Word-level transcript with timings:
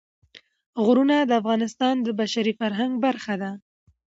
غرونه 0.83 1.17
د 1.21 1.31
افغانستان 1.41 1.95
د 2.01 2.07
بشري 2.19 2.53
فرهنګ 2.59 2.93
برخه 3.05 3.33
ده. 3.41 3.51